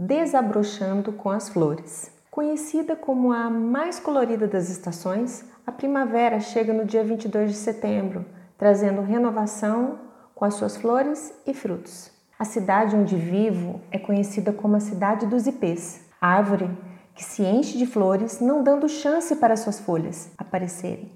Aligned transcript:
Desabrochando 0.00 1.10
com 1.10 1.28
as 1.28 1.48
Flores. 1.48 2.08
Conhecida 2.30 2.94
como 2.94 3.32
a 3.32 3.50
mais 3.50 3.98
colorida 3.98 4.46
das 4.46 4.70
estações, 4.70 5.44
a 5.66 5.72
primavera 5.72 6.38
chega 6.38 6.72
no 6.72 6.84
dia 6.84 7.02
22 7.02 7.50
de 7.50 7.56
setembro, 7.56 8.24
trazendo 8.56 9.02
renovação 9.02 9.98
com 10.36 10.44
as 10.44 10.54
suas 10.54 10.76
flores 10.76 11.34
e 11.44 11.52
frutos. 11.52 12.12
A 12.38 12.44
cidade 12.44 12.94
onde 12.94 13.16
vivo 13.16 13.80
é 13.90 13.98
conhecida 13.98 14.52
como 14.52 14.76
a 14.76 14.80
cidade 14.80 15.26
dos 15.26 15.48
ipês, 15.48 16.00
árvore 16.20 16.70
que 17.12 17.24
se 17.24 17.42
enche 17.42 17.76
de 17.76 17.84
flores, 17.84 18.38
não 18.38 18.62
dando 18.62 18.88
chance 18.88 19.34
para 19.34 19.56
suas 19.56 19.80
folhas 19.80 20.30
aparecerem, 20.38 21.10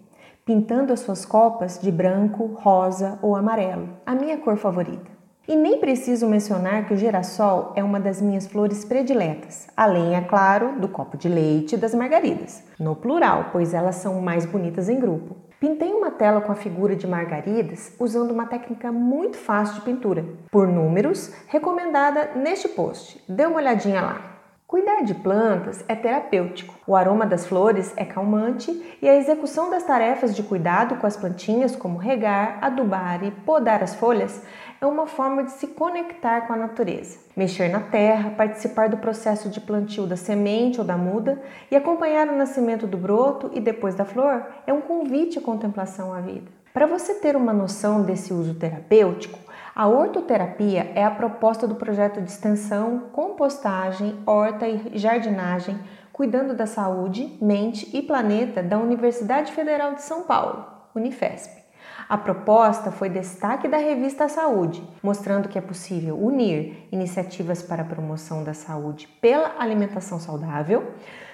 pintando 0.44 0.92
as 0.92 0.98
suas 0.98 1.24
copas 1.24 1.78
de 1.80 1.92
branco, 1.92 2.46
rosa 2.46 3.16
ou 3.22 3.36
amarelo, 3.36 3.90
a 4.04 4.12
minha 4.12 4.38
cor 4.38 4.56
favorita. 4.56 5.21
E 5.46 5.56
nem 5.56 5.78
preciso 5.78 6.28
mencionar 6.28 6.86
que 6.86 6.94
o 6.94 6.96
girassol 6.96 7.72
é 7.74 7.82
uma 7.82 7.98
das 7.98 8.22
minhas 8.22 8.46
flores 8.46 8.84
prediletas, 8.84 9.66
além, 9.76 10.14
é 10.14 10.20
claro, 10.20 10.80
do 10.80 10.86
copo 10.86 11.16
de 11.16 11.28
leite 11.28 11.74
e 11.74 11.78
das 11.78 11.92
margaridas, 11.92 12.62
no 12.78 12.94
plural, 12.94 13.48
pois 13.50 13.74
elas 13.74 13.96
são 13.96 14.20
mais 14.20 14.46
bonitas 14.46 14.88
em 14.88 15.00
grupo. 15.00 15.36
Pintei 15.58 15.92
uma 15.92 16.12
tela 16.12 16.40
com 16.40 16.52
a 16.52 16.56
figura 16.56 16.94
de 16.94 17.08
margaridas 17.08 17.92
usando 17.98 18.30
uma 18.30 18.46
técnica 18.46 18.92
muito 18.92 19.36
fácil 19.36 19.76
de 19.76 19.80
pintura, 19.82 20.24
por 20.50 20.68
números, 20.68 21.32
recomendada 21.48 22.30
neste 22.36 22.68
post. 22.68 23.22
Dê 23.28 23.44
uma 23.44 23.56
olhadinha 23.56 24.00
lá. 24.00 24.31
Cuidar 24.72 25.02
de 25.02 25.12
plantas 25.14 25.84
é 25.86 25.94
terapêutico. 25.94 26.74
O 26.86 26.96
aroma 26.96 27.26
das 27.26 27.46
flores 27.46 27.92
é 27.94 28.06
calmante 28.06 28.96
e 29.02 29.06
a 29.06 29.14
execução 29.14 29.68
das 29.68 29.82
tarefas 29.82 30.34
de 30.34 30.42
cuidado 30.42 30.96
com 30.96 31.06
as 31.06 31.14
plantinhas, 31.14 31.76
como 31.76 31.98
regar, 31.98 32.56
adubar 32.62 33.22
e 33.22 33.30
podar 33.30 33.82
as 33.82 33.94
folhas, 33.94 34.42
é 34.80 34.86
uma 34.86 35.06
forma 35.06 35.44
de 35.44 35.52
se 35.52 35.66
conectar 35.66 36.46
com 36.46 36.54
a 36.54 36.56
natureza. 36.56 37.18
Mexer 37.36 37.68
na 37.68 37.80
terra, 37.80 38.30
participar 38.30 38.88
do 38.88 38.96
processo 38.96 39.50
de 39.50 39.60
plantio 39.60 40.06
da 40.06 40.16
semente 40.16 40.80
ou 40.80 40.86
da 40.86 40.96
muda 40.96 41.42
e 41.70 41.76
acompanhar 41.76 42.26
o 42.28 42.34
nascimento 42.38 42.86
do 42.86 42.96
broto 42.96 43.50
e 43.52 43.60
depois 43.60 43.94
da 43.94 44.06
flor 44.06 44.42
é 44.66 44.72
um 44.72 44.80
convite 44.80 45.38
à 45.38 45.42
contemplação 45.42 46.14
à 46.14 46.20
vida. 46.22 46.50
Para 46.72 46.86
você 46.86 47.16
ter 47.16 47.36
uma 47.36 47.52
noção 47.52 48.00
desse 48.00 48.32
uso 48.32 48.54
terapêutico, 48.54 49.38
a 49.74 49.86
hortoterapia 49.86 50.92
é 50.94 51.02
a 51.02 51.10
proposta 51.10 51.66
do 51.66 51.76
projeto 51.76 52.20
de 52.20 52.30
extensão, 52.30 53.08
compostagem, 53.12 54.18
horta 54.26 54.68
e 54.68 54.98
jardinagem, 54.98 55.78
cuidando 56.12 56.54
da 56.54 56.66
saúde, 56.66 57.38
mente 57.40 57.88
e 57.96 58.02
planeta 58.02 58.62
da 58.62 58.78
Universidade 58.78 59.50
Federal 59.52 59.94
de 59.94 60.02
São 60.02 60.24
Paulo, 60.24 60.66
Unifesp. 60.94 61.62
A 62.06 62.18
proposta 62.18 62.90
foi 62.90 63.08
destaque 63.08 63.66
da 63.66 63.78
revista 63.78 64.28
Saúde, 64.28 64.86
mostrando 65.02 65.48
que 65.48 65.56
é 65.56 65.62
possível 65.62 66.22
unir 66.22 66.86
iniciativas 66.92 67.62
para 67.62 67.82
a 67.82 67.86
promoção 67.86 68.44
da 68.44 68.52
saúde 68.52 69.08
pela 69.20 69.54
alimentação 69.58 70.20
saudável, 70.20 70.92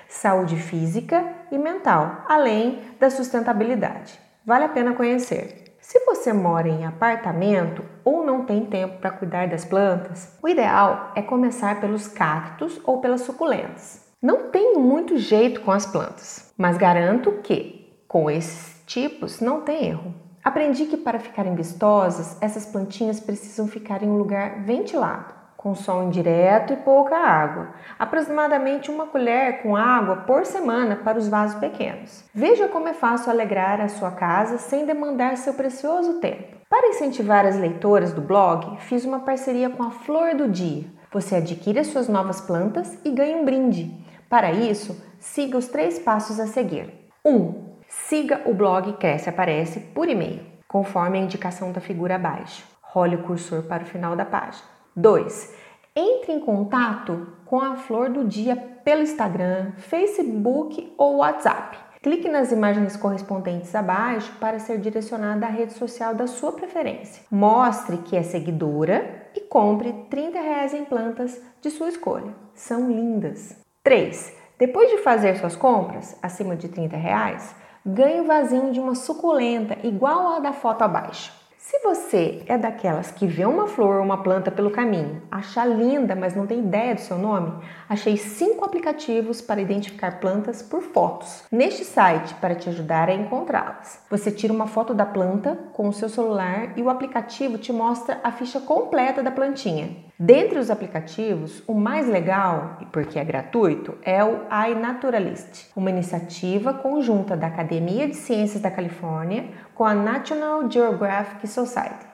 saúde 0.08 0.56
física 0.56 1.24
e 1.50 1.58
mental, 1.58 2.24
além 2.28 2.82
da 3.00 3.10
sustentabilidade. 3.10 4.18
Vale 4.46 4.64
a 4.64 4.68
pena 4.68 4.94
conhecer. 4.94 5.67
Se 5.88 6.00
você 6.00 6.34
mora 6.34 6.68
em 6.68 6.84
apartamento 6.84 7.82
ou 8.04 8.22
não 8.22 8.44
tem 8.44 8.66
tempo 8.66 8.98
para 8.98 9.10
cuidar 9.10 9.48
das 9.48 9.64
plantas, 9.64 10.36
o 10.42 10.46
ideal 10.46 11.12
é 11.16 11.22
começar 11.22 11.80
pelos 11.80 12.06
cactos 12.06 12.78
ou 12.84 13.00
pelas 13.00 13.22
suculentas. 13.22 14.04
Não 14.20 14.50
tenho 14.50 14.78
muito 14.80 15.16
jeito 15.16 15.62
com 15.62 15.72
as 15.72 15.86
plantas, 15.86 16.52
mas 16.58 16.76
garanto 16.76 17.40
que 17.42 18.02
com 18.06 18.30
esses 18.30 18.82
tipos 18.84 19.40
não 19.40 19.62
tem 19.62 19.86
erro. 19.86 20.14
Aprendi 20.44 20.84
que 20.84 20.98
para 20.98 21.18
ficarem 21.18 21.54
vistosas, 21.54 22.36
essas 22.42 22.66
plantinhas 22.66 23.18
precisam 23.18 23.66
ficar 23.66 24.02
em 24.02 24.10
um 24.10 24.18
lugar 24.18 24.64
ventilado 24.64 25.37
com 25.58 25.74
sol 25.74 26.04
indireto 26.04 26.72
e 26.72 26.76
pouca 26.76 27.16
água, 27.16 27.70
aproximadamente 27.98 28.92
uma 28.92 29.06
colher 29.06 29.60
com 29.60 29.74
água 29.74 30.18
por 30.18 30.46
semana 30.46 30.94
para 30.94 31.18
os 31.18 31.26
vasos 31.26 31.58
pequenos. 31.58 32.24
Veja 32.32 32.68
como 32.68 32.86
é 32.86 32.94
fácil 32.94 33.32
alegrar 33.32 33.80
a 33.80 33.88
sua 33.88 34.12
casa 34.12 34.56
sem 34.56 34.86
demandar 34.86 35.36
seu 35.36 35.54
precioso 35.54 36.20
tempo. 36.20 36.56
Para 36.70 36.90
incentivar 36.90 37.44
as 37.44 37.56
leitoras 37.56 38.12
do 38.12 38.20
blog, 38.20 38.78
fiz 38.82 39.04
uma 39.04 39.18
parceria 39.18 39.68
com 39.68 39.82
a 39.82 39.90
Flor 39.90 40.36
do 40.36 40.46
Dia. 40.46 40.84
Você 41.12 41.34
adquire 41.34 41.80
as 41.80 41.88
suas 41.88 42.08
novas 42.08 42.40
plantas 42.40 42.96
e 43.04 43.10
ganha 43.10 43.36
um 43.36 43.44
brinde. 43.44 43.92
Para 44.30 44.52
isso, 44.52 44.96
siga 45.18 45.58
os 45.58 45.66
três 45.66 45.98
passos 45.98 46.38
a 46.38 46.46
seguir. 46.46 47.10
1. 47.24 47.34
Um, 47.34 47.74
siga 47.88 48.42
o 48.46 48.54
blog 48.54 48.92
Cresce 48.92 49.28
Aparece 49.28 49.80
por 49.80 50.08
e-mail, 50.08 50.40
conforme 50.68 51.18
a 51.18 51.22
indicação 51.22 51.72
da 51.72 51.80
figura 51.80 52.14
abaixo. 52.14 52.64
Role 52.80 53.16
o 53.16 53.22
cursor 53.24 53.64
para 53.64 53.82
o 53.82 53.86
final 53.86 54.14
da 54.14 54.24
página. 54.24 54.77
2. 54.98 55.54
Entre 55.94 56.32
em 56.32 56.40
contato 56.40 57.28
com 57.46 57.60
a 57.60 57.76
Flor 57.76 58.10
do 58.10 58.24
Dia 58.24 58.56
pelo 58.56 59.02
Instagram, 59.02 59.70
Facebook 59.76 60.92
ou 60.98 61.18
WhatsApp. 61.18 61.78
Clique 62.02 62.28
nas 62.28 62.50
imagens 62.50 62.96
correspondentes 62.96 63.72
abaixo 63.76 64.32
para 64.40 64.58
ser 64.58 64.78
direcionada 64.78 65.46
à 65.46 65.48
rede 65.48 65.72
social 65.72 66.16
da 66.16 66.26
sua 66.26 66.50
preferência. 66.50 67.22
Mostre 67.30 67.98
que 67.98 68.16
é 68.16 68.24
seguidora 68.24 69.28
e 69.36 69.40
compre 69.42 69.92
30 70.10 70.40
reais 70.40 70.74
em 70.74 70.84
plantas 70.84 71.40
de 71.60 71.70
sua 71.70 71.88
escolha. 71.88 72.34
São 72.54 72.90
lindas. 72.90 73.56
3. 73.84 74.36
Depois 74.58 74.90
de 74.90 74.98
fazer 74.98 75.36
suas 75.36 75.54
compras, 75.54 76.18
acima 76.20 76.56
de 76.56 76.68
30 76.68 76.96
reais, 76.96 77.54
ganhe 77.86 78.20
o 78.20 78.26
vasinho 78.26 78.72
de 78.72 78.80
uma 78.80 78.96
suculenta 78.96 79.78
igual 79.84 80.34
a 80.34 80.40
da 80.40 80.52
foto 80.52 80.82
abaixo. 80.82 81.32
Se 81.68 81.80
você 81.80 82.42
é 82.46 82.56
daquelas 82.56 83.10
que 83.10 83.26
vê 83.26 83.44
uma 83.44 83.66
flor 83.66 83.96
ou 83.96 84.02
uma 84.02 84.22
planta 84.22 84.50
pelo 84.50 84.70
caminho, 84.70 85.20
acha 85.30 85.66
linda, 85.66 86.16
mas 86.16 86.34
não 86.34 86.46
tem 86.46 86.60
ideia 86.60 86.94
do 86.94 87.00
seu 87.02 87.18
nome, 87.18 87.62
achei 87.86 88.16
cinco 88.16 88.64
aplicativos 88.64 89.42
para 89.42 89.60
identificar 89.60 90.18
plantas 90.18 90.62
por 90.62 90.80
fotos 90.80 91.44
neste 91.52 91.84
site 91.84 92.32
para 92.36 92.54
te 92.54 92.70
ajudar 92.70 93.10
a 93.10 93.14
encontrá-las. 93.14 94.02
Você 94.08 94.30
tira 94.30 94.50
uma 94.50 94.66
foto 94.66 94.94
da 94.94 95.04
planta 95.04 95.58
com 95.74 95.86
o 95.86 95.92
seu 95.92 96.08
celular 96.08 96.72
e 96.74 96.80
o 96.80 96.88
aplicativo 96.88 97.58
te 97.58 97.70
mostra 97.70 98.18
a 98.24 98.32
ficha 98.32 98.60
completa 98.60 99.22
da 99.22 99.30
plantinha. 99.30 100.08
Dentre 100.18 100.58
os 100.58 100.68
aplicativos, 100.68 101.62
o 101.64 101.74
mais 101.74 102.08
legal, 102.08 102.78
e 102.80 102.86
porque 102.86 103.20
é 103.20 103.24
gratuito, 103.24 103.96
é 104.02 104.24
o 104.24 104.40
iNaturalist, 104.68 105.66
uma 105.76 105.90
iniciativa 105.90 106.74
conjunta 106.74 107.36
da 107.36 107.46
Academia 107.46 108.08
de 108.08 108.16
Ciências 108.16 108.60
da 108.60 108.68
Califórnia 108.68 109.50
com 109.78 109.84
a 109.84 109.94
National 109.94 110.68
Geographic 110.68 111.46
Society. 111.46 112.04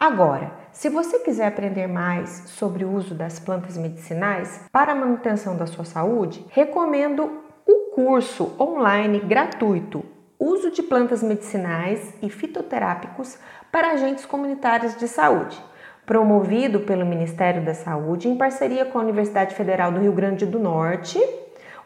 Agora, 0.00 0.52
se 0.72 0.88
você 0.88 1.18
quiser 1.18 1.48
aprender 1.48 1.86
mais 1.86 2.44
sobre 2.46 2.82
o 2.82 2.90
uso 2.90 3.14
das 3.14 3.38
plantas 3.38 3.76
medicinais 3.76 4.62
para 4.72 4.92
a 4.92 4.94
manutenção 4.94 5.54
da 5.54 5.66
sua 5.66 5.84
saúde, 5.84 6.46
recomendo 6.48 7.42
o 7.68 7.94
curso 7.94 8.56
online 8.58 9.20
gratuito 9.20 10.02
Uso 10.38 10.70
de 10.70 10.82
plantas 10.82 11.22
medicinais 11.22 12.14
e 12.22 12.30
fitoterápicos 12.30 13.38
para 13.70 13.90
agentes 13.90 14.24
comunitários 14.24 14.96
de 14.96 15.06
saúde 15.06 15.62
promovido 16.06 16.80
pelo 16.80 17.04
Ministério 17.04 17.62
da 17.62 17.74
Saúde 17.74 18.26
em 18.26 18.36
parceria 18.36 18.86
com 18.86 18.98
a 18.98 19.02
Universidade 19.02 19.54
Federal 19.54 19.92
do 19.92 20.00
Rio 20.00 20.12
Grande 20.12 20.44
do 20.44 20.58
Norte, 20.58 21.18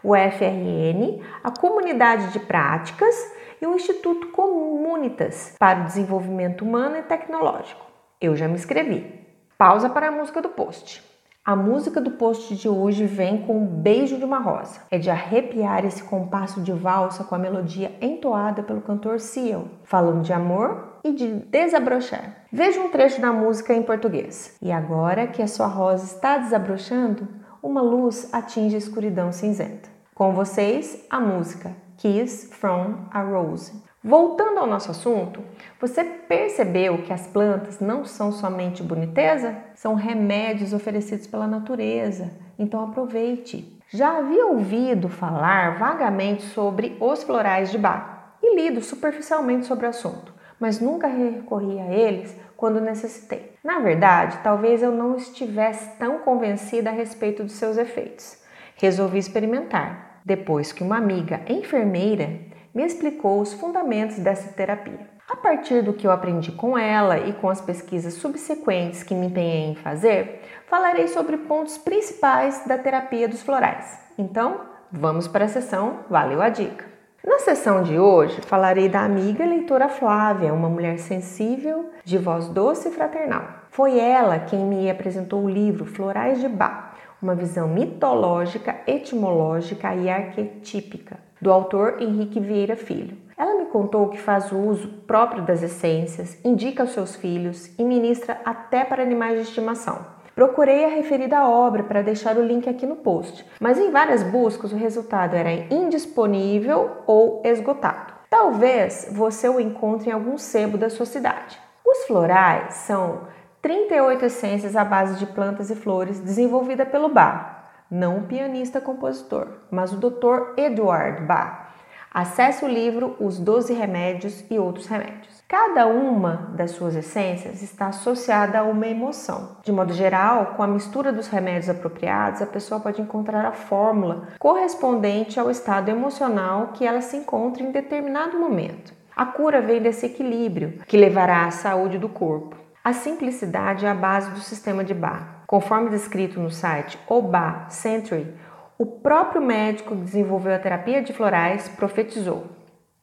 o 0.03 0.15
FRN, 0.15 1.21
a 1.43 1.51
Comunidade 1.51 2.33
de 2.33 2.39
Práticas 2.39 3.15
e 3.61 3.67
o 3.67 3.75
Instituto 3.75 4.29
Comunitas 4.29 5.55
para 5.59 5.81
o 5.81 5.85
Desenvolvimento 5.85 6.65
Humano 6.65 6.97
e 6.97 7.03
Tecnológico. 7.03 7.85
Eu 8.21 8.37
já 8.37 8.49
me 8.49 8.55
inscrevi. 8.55 9.25
Pausa 9.59 9.89
para 9.89 10.09
a 10.09 10.13
música 10.13 10.43
do 10.43 10.49
post. 10.49 11.03
A 11.45 11.55
música 11.55 12.01
do 12.01 12.13
post 12.13 12.57
de 12.57 12.69
hoje 12.71 13.05
vem 13.05 13.43
com 13.43 13.63
o 13.63 13.67
beijo 13.67 14.17
de 14.17 14.25
uma 14.25 14.39
rosa. 14.39 14.81
É 14.91 14.99
de 14.99 15.11
arrepiar 15.11 15.85
esse 15.85 16.03
compasso 16.03 16.63
de 16.63 16.73
valsa 16.73 17.23
com 17.23 17.35
a 17.35 17.39
melodia 17.39 17.95
entoada 18.01 18.63
pelo 18.63 18.81
cantor 18.81 19.21
Seal, 19.21 19.69
falando 19.83 20.23
de 20.23 20.33
amor 20.33 21.01
e 21.05 21.13
de 21.13 21.35
desabrochar. 21.35 22.47
Veja 22.51 22.81
um 22.81 22.89
trecho 22.89 23.21
da 23.21 23.31
música 23.31 23.75
em 23.75 23.83
português. 23.83 24.57
E 24.63 24.73
agora 24.73 25.27
que 25.27 25.43
a 25.43 25.47
sua 25.47 25.67
rosa 25.67 26.07
está 26.07 26.39
desabrochando, 26.39 27.29
uma 27.63 27.83
luz 27.83 28.33
atinge 28.33 28.77
a 28.77 28.79
escuridão 28.79 29.31
cinzenta. 29.31 29.91
Com 30.15 30.33
vocês, 30.33 31.05
a 31.11 31.21
música 31.21 31.73
Kiss 31.97 32.51
from 32.53 33.07
a 33.11 33.23
Rose. 33.23 33.73
Voltando 34.03 34.59
ao 34.59 34.67
nosso 34.67 34.91
assunto, 34.91 35.43
você 35.81 36.05
percebeu 36.05 36.99
que 37.03 37.13
as 37.13 37.27
plantas 37.27 37.81
não 37.81 38.05
são 38.05 38.31
somente 38.31 38.83
boniteza? 38.83 39.57
São 39.75 39.95
remédios 39.95 40.73
oferecidos 40.73 41.27
pela 41.27 41.47
natureza. 41.47 42.31
Então 42.59 42.83
aproveite. 42.83 43.81
Já 43.89 44.19
havia 44.19 44.47
ouvido 44.47 45.09
falar 45.09 45.79
vagamente 45.79 46.43
sobre 46.43 46.97
os 47.01 47.23
florais 47.23 47.71
de 47.71 47.79
Bach 47.79 48.37
e 48.43 48.57
lido 48.57 48.81
superficialmente 48.81 49.67
sobre 49.67 49.87
o 49.87 49.91
assunto 49.91 50.35
mas 50.59 50.81
nunca 50.81 51.07
recorri 51.07 51.79
a 51.79 51.93
eles 51.93 52.35
quando 52.57 52.81
necessitei. 52.81 53.55
Na 53.63 53.81
verdade, 53.81 54.39
talvez 54.43 54.83
eu 54.83 54.93
não 54.93 55.17
estivesse 55.17 55.97
tão 55.99 56.21
convencida 56.21 56.91
a 56.91 56.93
respeito 56.93 57.43
dos 57.43 57.53
seus 57.53 57.77
efeitos. 57.77 58.39
Resolvi 58.77 59.19
experimentar, 59.19 60.14
depois 60.25 60.73
que 60.73 60.83
uma 60.83 60.97
amiga 60.97 61.43
enfermeira 61.49 62.31
me 62.75 62.85
explicou 62.85 63.41
os 63.41 63.53
fundamentos 63.53 64.19
dessa 64.19 64.53
terapia. 64.53 65.15
A 65.29 65.37
partir 65.37 65.83
do 65.83 65.93
que 65.93 66.07
eu 66.07 66.11
aprendi 66.11 66.53
com 66.53 66.77
ela 66.77 67.19
e 67.19 67.33
com 67.35 67.49
as 67.49 67.61
pesquisas 67.61 68.15
subsequentes 68.15 69.03
que 69.03 69.15
me 69.15 69.27
empenhei 69.27 69.71
em 69.71 69.75
fazer, 69.75 70.43
falarei 70.67 71.09
sobre 71.09 71.37
pontos 71.37 71.79
principais 71.79 72.65
da 72.67 72.77
terapia 72.77 73.29
dos 73.29 73.43
florais. 73.43 73.99
Então, 74.19 74.61
vamos 74.91 75.29
para 75.29 75.45
a 75.45 75.49
sessão 75.49 76.01
Valeu 76.11 76.43
a 76.43 76.49
Dica! 76.49 76.95
Na 77.25 77.39
sessão 77.39 77.83
de 77.83 77.99
hoje, 77.99 78.39
falarei 78.43 78.87
da 78.87 79.01
amiga 79.01 79.47
leitora 79.47 79.89
Flávia, 79.89 80.53
uma 80.53 80.69
mulher 80.69 80.99
sensível, 80.99 81.91
de 82.05 82.19
voz 82.19 82.49
doce 82.49 82.89
e 82.89 82.93
fraternal. 82.93 83.49
Foi 83.71 83.99
ela 83.99 84.39
quem 84.41 84.61
me 84.61 84.91
apresentou 84.91 85.43
o 85.43 85.49
livro 85.49 85.87
Florais 85.87 86.39
de 86.39 86.49
Bach, 86.49 86.94
uma 87.25 87.35
visão 87.35 87.67
mitológica, 87.67 88.77
etimológica 88.87 89.95
e 89.95 90.11
arquetípica, 90.11 91.19
do 91.41 91.51
autor 91.51 91.97
Henrique 92.03 92.39
Vieira 92.39 92.77
Filho. 92.77 93.17
Ela 93.37 93.59
me 93.59 93.65
contou 93.67 94.11
que 94.11 94.21
faz 94.21 94.53
o 94.53 94.59
uso 94.59 94.89
próprio 95.07 95.43
das 95.43 95.63
essências, 95.63 96.39
indica 96.45 96.83
aos 96.83 96.93
seus 96.93 97.17
filhos 97.17 97.73
e 97.79 97.83
ministra 97.83 98.39
até 98.45 98.85
para 98.85 99.03
animais 99.03 99.37
de 99.37 99.49
estimação. 99.49 100.07
Procurei 100.35 100.85
a 100.85 100.89
referida 100.89 101.49
obra 101.49 101.83
para 101.83 102.03
deixar 102.03 102.37
o 102.37 102.45
link 102.45 102.69
aqui 102.69 102.85
no 102.85 102.97
post, 102.97 103.47
mas 103.59 103.79
em 103.79 103.91
várias 103.91 104.23
buscas 104.23 104.73
o 104.73 104.77
resultado 104.77 105.35
era 105.35 105.51
indisponível 105.73 106.91
ou 107.07 107.41
esgotado. 107.43 108.13
Talvez 108.29 109.09
você 109.13 109.49
o 109.49 109.59
encontre 109.59 110.11
em 110.11 110.13
algum 110.13 110.37
sebo 110.37 110.77
da 110.77 110.91
sua 110.91 111.07
cidade. 111.07 111.59
Os 111.87 112.05
florais 112.05 112.75
são 112.75 113.23
38 113.65 114.27
essências 114.27 114.77
à 114.77 114.85
base 114.85 115.19
de 115.19 115.25
plantas 115.25 115.71
e 115.71 115.75
flores 115.75 116.21
desenvolvida 116.21 116.85
pelo 116.85 117.09
Bach, 117.09 117.65
não 117.91 118.19
o 118.19 118.23
pianista 118.25 118.79
compositor, 118.79 119.49
mas 119.71 119.91
o 119.91 119.97
Dr. 119.97 120.53
Edward 120.59 121.23
Bach. 121.23 121.71
Acesse 122.13 122.63
o 122.63 122.69
livro 122.69 123.17
Os 123.19 123.39
Doze 123.39 123.73
Remédios 123.73 124.45
e 124.51 124.59
Outros 124.59 124.87
Remédios. 124.87 125.43
Cada 125.49 125.87
uma 125.87 126.53
das 126.55 126.73
suas 126.73 126.95
essências 126.95 127.63
está 127.63 127.87
associada 127.87 128.59
a 128.59 128.65
uma 128.65 128.87
emoção. 128.87 129.57
De 129.63 129.73
modo 129.73 129.95
geral, 129.95 130.53
com 130.59 130.63
a 130.63 130.67
mistura 130.67 131.11
dos 131.11 131.29
remédios 131.29 131.71
apropriados, 131.71 132.43
a 132.43 132.47
pessoa 132.47 132.79
pode 132.79 133.01
encontrar 133.01 133.47
a 133.47 133.53
fórmula 133.53 134.29
correspondente 134.39 135.41
ao 135.41 135.51
estado 135.51 135.89
emocional 135.89 136.73
que 136.75 136.85
ela 136.85 137.01
se 137.01 137.17
encontra 137.17 137.63
em 137.63 137.73
determinado 137.73 138.39
momento. 138.39 138.93
A 139.17 139.25
cura 139.25 139.63
vem 139.63 139.81
desse 139.81 140.05
equilíbrio 140.05 140.81
que 140.87 140.99
levará 140.99 141.47
à 141.47 141.51
saúde 141.51 141.97
do 141.97 142.11
corpo. 142.11 142.64
A 142.85 142.93
simplicidade 142.93 143.87
é 143.87 143.89
a 143.89 143.95
base 143.95 144.31
do 144.31 144.41
sistema 144.41 144.85
de 144.85 144.93
Bach. 144.93 145.43
Conforme 145.47 145.91
descrito 145.91 146.39
no 146.39 146.51
site 146.51 146.99
Oba 147.09 147.67
Century, 147.71 148.35
o 148.79 148.85
próprio 148.85 149.41
médico 149.41 149.97
que 149.97 150.03
desenvolveu 150.03 150.55
a 150.55 150.59
terapia 150.59 151.03
de 151.03 151.13
florais 151.13 151.69
profetizou 151.69 152.47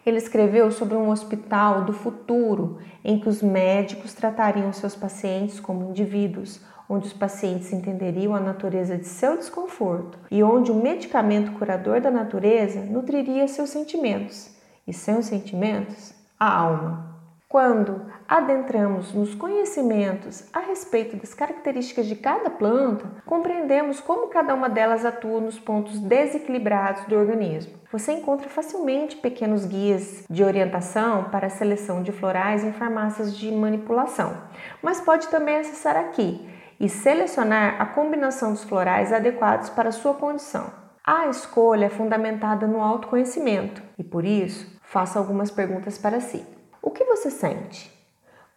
ele 0.06 0.18
escreveu 0.18 0.72
sobre 0.72 0.96
um 0.96 1.10
hospital 1.10 1.84
do 1.84 1.94
futuro 1.94 2.80
em 3.04 3.20
que 3.20 3.30
os 3.30 3.42
médicos 3.42 4.14
tratariam 4.14 4.74
seus 4.74 4.96
pacientes 4.96 5.60
como 5.60 5.90
indivíduos, 5.90 6.60
onde 6.90 7.08
os 7.08 7.14
pacientes 7.14 7.72
entenderiam 7.72 8.36
a 8.36 8.40
natureza 8.40 8.98
de 8.98 9.06
seu 9.06 9.38
desconforto 9.38 10.18
e 10.30 10.44
onde 10.44 10.72
o 10.72 10.76
medicamento 10.76 11.52
curador 11.54 12.02
da 12.02 12.12
natureza 12.12 12.82
nutriria 12.82 13.48
seus 13.48 13.70
sentimentos 13.70 14.50
e 14.88 14.94
seus 14.94 15.26
sentimentos 15.26 16.14
a 16.40 16.52
alma. 16.52 17.12
Quando 17.48 18.02
adentramos 18.32 19.14
nos 19.14 19.36
conhecimentos 19.36 20.46
a 20.54 20.62
respeito 20.62 21.18
das 21.18 21.34
características 21.34 22.06
de 22.06 22.16
cada 22.16 22.50
planta, 22.50 23.06
compreendemos 23.26 24.00
como 24.00 24.30
cada 24.30 24.54
uma 24.54 24.70
delas 24.70 25.04
atua 25.04 25.42
nos 25.42 25.60
pontos 25.60 26.00
desequilibrados 26.00 27.04
do 27.08 27.18
organismo. 27.18 27.74
Você 27.92 28.14
encontra 28.14 28.48
facilmente 28.48 29.18
pequenos 29.18 29.66
guias 29.66 30.24
de 30.30 30.46
orientação 30.46 31.26
para 31.26 31.48
a 31.48 31.50
seleção 31.50 32.02
de 32.02 32.14
florais 32.14 32.64
em 32.64 32.72
farmácias 32.72 33.36
de 33.36 33.52
manipulação, 33.52 34.38
mas 34.82 35.02
pode 35.02 35.28
também 35.28 35.58
acessar 35.58 35.98
aqui 35.98 36.50
e 36.80 36.88
selecionar 36.88 37.82
a 37.82 37.86
combinação 37.86 38.54
dos 38.54 38.64
florais 38.64 39.12
adequados 39.12 39.70
para 39.70 39.90
a 39.90 39.92
sua 39.92 40.14
condição. 40.14 40.72
A 41.06 41.28
escolha 41.28 41.88
é 41.88 41.90
fundamentada 41.90 42.66
no 42.66 42.82
autoconhecimento 42.82 43.84
e, 44.00 44.06
por 44.06 44.24
isso, 44.24 44.80
faça 44.84 45.20
algumas 45.20 45.52
perguntas 45.52 45.98
para 45.98 46.22
si. 46.22 46.46
O 46.82 46.92
que 46.92 47.04
você 47.04 47.30
sente? 47.30 48.01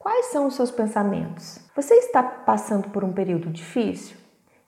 Quais 0.04 0.26
são 0.26 0.46
os 0.46 0.54
seus 0.54 0.70
pensamentos? 0.70 1.58
Você 1.74 1.94
está 1.94 2.22
passando 2.22 2.90
por 2.90 3.02
um 3.02 3.14
período 3.14 3.48
difícil? 3.48 4.18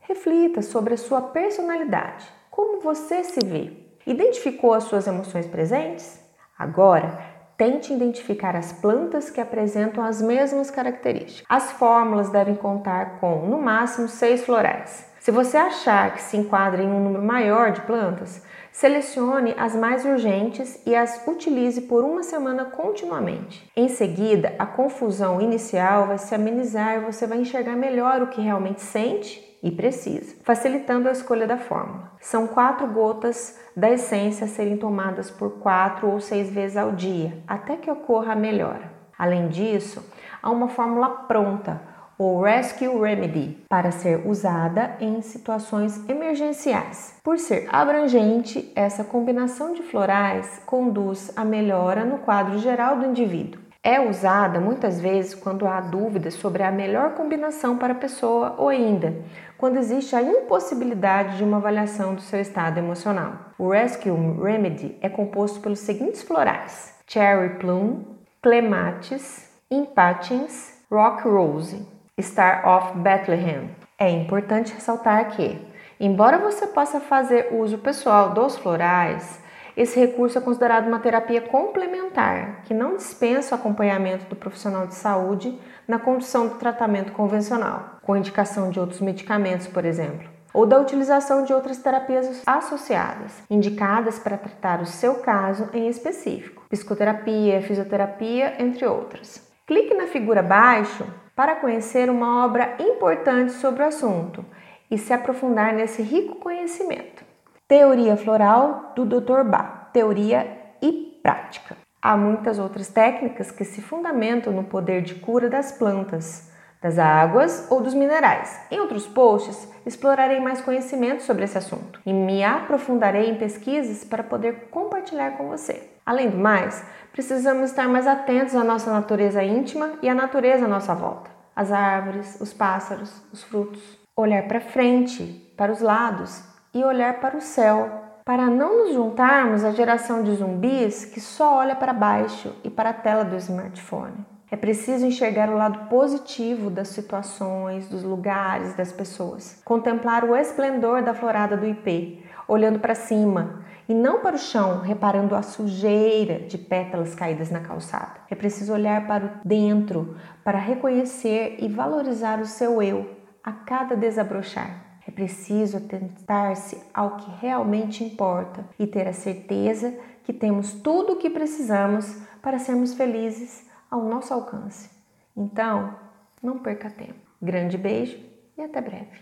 Reflita 0.00 0.62
sobre 0.62 0.94
a 0.94 0.96
sua 0.96 1.20
personalidade. 1.20 2.26
Como 2.50 2.80
você 2.80 3.22
se 3.22 3.40
vê? 3.44 3.70
Identificou 4.06 4.72
as 4.72 4.84
suas 4.84 5.06
emoções 5.06 5.46
presentes? 5.46 6.18
Agora, 6.58 7.18
tente 7.54 7.92
identificar 7.92 8.56
as 8.56 8.72
plantas 8.72 9.28
que 9.28 9.38
apresentam 9.38 10.02
as 10.02 10.22
mesmas 10.22 10.70
características. 10.70 11.44
As 11.50 11.70
fórmulas 11.72 12.30
devem 12.30 12.54
contar 12.54 13.20
com, 13.20 13.44
no 13.46 13.60
máximo, 13.60 14.08
seis 14.08 14.42
florais. 14.42 15.06
Se 15.20 15.30
você 15.30 15.58
achar 15.58 16.14
que 16.14 16.22
se 16.22 16.38
enquadra 16.38 16.82
em 16.82 16.90
um 16.90 17.04
número 17.04 17.22
maior 17.22 17.72
de 17.72 17.82
plantas, 17.82 18.42
Selecione 18.76 19.54
as 19.56 19.74
mais 19.74 20.04
urgentes 20.04 20.78
e 20.84 20.94
as 20.94 21.26
utilize 21.26 21.80
por 21.80 22.04
uma 22.04 22.22
semana 22.22 22.66
continuamente. 22.66 23.66
Em 23.74 23.88
seguida, 23.88 24.54
a 24.58 24.66
confusão 24.66 25.40
inicial 25.40 26.08
vai 26.08 26.18
se 26.18 26.34
amenizar 26.34 26.96
e 26.96 27.00
você 27.00 27.26
vai 27.26 27.38
enxergar 27.38 27.74
melhor 27.74 28.20
o 28.20 28.26
que 28.26 28.38
realmente 28.38 28.82
sente 28.82 29.42
e 29.62 29.70
precisa, 29.70 30.36
facilitando 30.44 31.08
a 31.08 31.12
escolha 31.12 31.46
da 31.46 31.56
fórmula. 31.56 32.12
São 32.20 32.46
quatro 32.48 32.86
gotas 32.88 33.58
da 33.74 33.90
essência 33.90 34.44
a 34.44 34.48
serem 34.48 34.76
tomadas 34.76 35.30
por 35.30 35.52
quatro 35.52 36.10
ou 36.10 36.20
seis 36.20 36.50
vezes 36.50 36.76
ao 36.76 36.92
dia, 36.92 37.42
até 37.48 37.78
que 37.78 37.90
ocorra 37.90 38.34
a 38.34 38.36
melhora. 38.36 38.92
Além 39.18 39.48
disso, 39.48 40.06
há 40.42 40.50
uma 40.50 40.68
fórmula 40.68 41.08
pronta 41.26 41.95
ou 42.18 42.42
Rescue 42.42 42.98
Remedy, 43.00 43.58
para 43.68 43.90
ser 43.90 44.26
usada 44.26 44.96
em 45.00 45.20
situações 45.20 46.08
emergenciais. 46.08 47.16
Por 47.22 47.38
ser 47.38 47.68
abrangente, 47.70 48.72
essa 48.74 49.04
combinação 49.04 49.74
de 49.74 49.82
florais 49.82 50.60
conduz 50.64 51.32
à 51.36 51.44
melhora 51.44 52.04
no 52.04 52.18
quadro 52.18 52.58
geral 52.58 52.96
do 52.96 53.06
indivíduo. 53.06 53.60
É 53.82 54.00
usada 54.00 54.58
muitas 54.58 55.00
vezes 55.00 55.32
quando 55.32 55.64
há 55.64 55.80
dúvidas 55.80 56.34
sobre 56.34 56.64
a 56.64 56.72
melhor 56.72 57.14
combinação 57.14 57.78
para 57.78 57.92
a 57.92 57.96
pessoa 57.96 58.56
ou 58.58 58.68
ainda 58.68 59.14
quando 59.56 59.76
existe 59.76 60.14
a 60.14 60.22
impossibilidade 60.22 61.36
de 61.36 61.44
uma 61.44 61.58
avaliação 61.58 62.14
do 62.14 62.20
seu 62.20 62.40
estado 62.40 62.78
emocional. 62.78 63.52
O 63.58 63.70
Rescue 63.70 64.10
Remedy 64.42 64.96
é 65.00 65.08
composto 65.08 65.60
pelos 65.60 65.78
seguintes 65.78 66.22
florais: 66.22 66.94
Cherry 67.06 67.58
Plum, 67.58 68.02
Clematis, 68.42 69.48
Impatiens, 69.70 70.82
Rock 70.90 71.22
Rose. 71.28 71.95
Star 72.22 72.66
of 72.66 72.98
Bethlehem. 72.98 73.70
É 73.98 74.08
importante 74.08 74.72
ressaltar 74.72 75.32
que, 75.32 75.60
embora 76.00 76.38
você 76.38 76.66
possa 76.66 76.98
fazer 76.98 77.48
uso 77.52 77.76
pessoal 77.76 78.30
dos 78.32 78.56
florais, 78.56 79.38
esse 79.76 80.00
recurso 80.00 80.38
é 80.38 80.40
considerado 80.40 80.86
uma 80.86 80.98
terapia 80.98 81.42
complementar, 81.42 82.62
que 82.64 82.72
não 82.72 82.96
dispensa 82.96 83.54
o 83.54 83.58
acompanhamento 83.58 84.24
do 84.24 84.34
profissional 84.34 84.86
de 84.86 84.94
saúde 84.94 85.60
na 85.86 85.98
condução 85.98 86.48
do 86.48 86.54
tratamento 86.54 87.12
convencional, 87.12 87.98
com 88.00 88.16
indicação 88.16 88.70
de 88.70 88.80
outros 88.80 89.02
medicamentos, 89.02 89.66
por 89.66 89.84
exemplo, 89.84 90.26
ou 90.54 90.64
da 90.64 90.80
utilização 90.80 91.44
de 91.44 91.52
outras 91.52 91.76
terapias 91.76 92.42
associadas, 92.46 93.42
indicadas 93.50 94.18
para 94.18 94.38
tratar 94.38 94.80
o 94.80 94.86
seu 94.86 95.16
caso 95.16 95.68
em 95.74 95.86
específico, 95.86 96.64
psicoterapia, 96.70 97.60
fisioterapia, 97.60 98.54
entre 98.58 98.86
outras. 98.86 99.46
Clique 99.66 99.92
na 99.92 100.06
figura 100.06 100.40
abaixo 100.40 101.04
para 101.36 101.56
conhecer 101.56 102.08
uma 102.08 102.46
obra 102.46 102.76
importante 102.80 103.52
sobre 103.52 103.82
o 103.82 103.86
assunto 103.86 104.42
e 104.90 104.96
se 104.96 105.12
aprofundar 105.12 105.74
nesse 105.74 106.00
rico 106.00 106.36
conhecimento. 106.36 107.22
Teoria 107.68 108.16
floral 108.16 108.94
do 108.96 109.04
Dr. 109.04 109.44
Bach, 109.44 109.90
teoria 109.92 110.50
e 110.80 111.20
prática. 111.22 111.76
Há 112.00 112.16
muitas 112.16 112.58
outras 112.58 112.88
técnicas 112.88 113.50
que 113.50 113.64
se 113.64 113.82
fundamentam 113.82 114.52
no 114.52 114.64
poder 114.64 115.02
de 115.02 115.16
cura 115.16 115.50
das 115.50 115.72
plantas, 115.72 116.50
das 116.80 116.98
águas 116.98 117.66
ou 117.70 117.80
dos 117.80 117.94
minerais. 117.94 118.60
Em 118.70 118.80
outros 118.80 119.06
posts, 119.06 119.68
explorarei 119.84 120.40
mais 120.40 120.60
conhecimento 120.60 121.22
sobre 121.22 121.44
esse 121.44 121.58
assunto 121.58 122.00
e 122.04 122.12
me 122.12 122.44
aprofundarei 122.44 123.30
em 123.30 123.36
pesquisas 123.36 124.04
para 124.04 124.22
poder 124.22 124.68
compartilhar 124.70 125.32
com 125.32 125.48
você. 125.48 125.90
Além 126.04 126.30
do 126.30 126.38
mais, 126.38 126.84
precisamos 127.12 127.70
estar 127.70 127.88
mais 127.88 128.06
atentos 128.06 128.54
à 128.54 128.62
nossa 128.62 128.92
natureza 128.92 129.42
íntima 129.42 129.94
e 130.02 130.08
à 130.08 130.14
natureza 130.14 130.66
à 130.66 130.68
nossa 130.68 130.94
volta. 130.94 131.30
As 131.54 131.72
árvores, 131.72 132.40
os 132.40 132.52
pássaros, 132.52 133.22
os 133.32 133.42
frutos. 133.42 133.82
Olhar 134.14 134.46
para 134.46 134.60
frente, 134.60 135.24
para 135.56 135.72
os 135.72 135.80
lados 135.80 136.44
e 136.72 136.84
olhar 136.84 137.20
para 137.20 137.36
o 137.36 137.40
céu, 137.40 137.90
para 138.24 138.46
não 138.46 138.84
nos 138.84 138.94
juntarmos 138.94 139.64
à 139.64 139.72
geração 139.72 140.22
de 140.22 140.34
zumbis 140.34 141.04
que 141.06 141.20
só 141.20 141.56
olha 141.56 141.74
para 141.74 141.92
baixo 141.92 142.54
e 142.62 142.68
para 142.68 142.90
a 142.90 142.94
tela 142.94 143.24
do 143.24 143.36
smartphone. 143.36 144.35
É 144.48 144.56
preciso 144.56 145.04
enxergar 145.04 145.50
o 145.50 145.56
lado 145.56 145.88
positivo 145.88 146.70
das 146.70 146.88
situações, 146.88 147.88
dos 147.88 148.04
lugares, 148.04 148.76
das 148.76 148.92
pessoas. 148.92 149.60
Contemplar 149.64 150.24
o 150.24 150.36
esplendor 150.36 151.02
da 151.02 151.12
florada 151.12 151.56
do 151.56 151.66
ipê, 151.66 152.18
olhando 152.46 152.78
para 152.78 152.94
cima 152.94 153.64
e 153.88 153.94
não 153.94 154.20
para 154.20 154.36
o 154.36 154.38
chão, 154.38 154.80
reparando 154.80 155.34
a 155.34 155.42
sujeira 155.42 156.46
de 156.46 156.56
pétalas 156.58 157.12
caídas 157.12 157.50
na 157.50 157.58
calçada. 157.58 158.20
É 158.30 158.36
preciso 158.36 158.72
olhar 158.72 159.04
para 159.08 159.24
o 159.24 159.30
dentro 159.44 160.16
para 160.44 160.58
reconhecer 160.58 161.56
e 161.58 161.66
valorizar 161.66 162.40
o 162.40 162.46
seu 162.46 162.80
eu 162.80 163.10
a 163.42 163.50
cada 163.50 163.96
desabrochar. 163.96 164.84
É 165.08 165.10
preciso 165.10 165.76
atentar-se 165.76 166.80
ao 166.94 167.16
que 167.16 167.30
realmente 167.40 168.04
importa 168.04 168.64
e 168.78 168.86
ter 168.86 169.08
a 169.08 169.12
certeza 169.12 169.92
que 170.22 170.32
temos 170.32 170.72
tudo 170.72 171.14
o 171.14 171.16
que 171.16 171.30
precisamos 171.30 172.16
para 172.40 172.60
sermos 172.60 172.94
felizes 172.94 173.66
ao 173.96 174.04
nosso 174.04 174.32
alcance. 174.32 174.90
Então, 175.36 175.98
não 176.42 176.58
perca 176.58 176.90
tempo. 176.90 177.26
Grande 177.40 177.76
beijo 177.76 178.18
e 178.56 178.62
até 178.62 178.80
breve. 178.80 179.10